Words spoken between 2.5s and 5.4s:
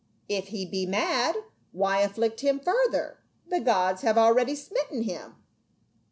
further? The gods have already smitten him."